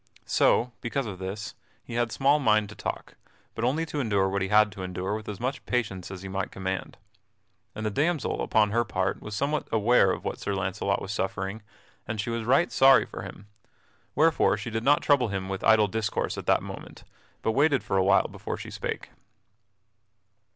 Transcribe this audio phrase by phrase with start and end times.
[0.25, 1.53] So, because of this,
[1.83, 3.17] he had small mind to talk,
[3.53, 6.27] but only to endure what he had to endure with as much patience as he
[6.27, 6.97] might command.
[7.75, 11.61] And the damsel upon her part was somewhat aware of what Sir Launcelot was suffering
[12.07, 13.45] and she was right sorry for him,
[14.15, 17.03] wherefore she did not trouble him with idle discourse at that moment,
[17.43, 19.11] but waited for a while before she spake.